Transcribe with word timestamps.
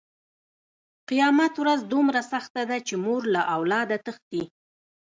قیامت 1.09 1.53
ورځ 1.61 1.79
دومره 1.93 2.21
سخته 2.31 2.61
ده 2.69 2.77
چې 2.87 2.93
مور 3.03 3.21
له 3.35 3.41
اولاده 3.55 3.97
تښتي. 4.05 4.43